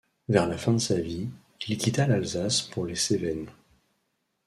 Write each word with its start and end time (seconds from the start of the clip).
Vers 0.29 0.47
la 0.47 0.57
fin 0.57 0.73
de 0.73 0.77
sa 0.79 0.99
vie, 0.99 1.29
il 1.67 1.77
quitta 1.77 2.07
l'Alsace 2.07 2.63
pour 2.63 2.87
les 2.87 2.95
Cévennes. 2.95 3.51